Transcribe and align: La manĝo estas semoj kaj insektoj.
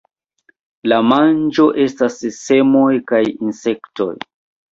La 0.93 0.97
manĝo 1.09 1.65
estas 1.83 2.17
semoj 2.37 2.89
kaj 3.13 3.23
insektoj. 3.35 4.11